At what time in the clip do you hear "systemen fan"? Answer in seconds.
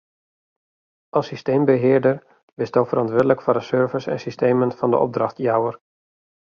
4.27-4.91